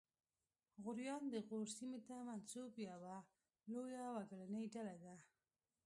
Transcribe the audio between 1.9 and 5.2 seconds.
ته منسوب یوه لویه وګړنۍ ډله ده